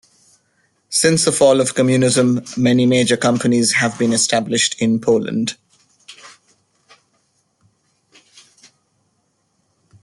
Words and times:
Since 0.89 1.25
the 1.25 1.31
fall 1.31 1.61
of 1.61 1.75
communism 1.75 2.43
many 2.57 2.87
major 2.87 3.15
companies 3.15 3.73
have 3.73 3.99
been 3.99 4.13
established 4.13 4.81
in 4.81 4.99
Poland. 4.99 5.55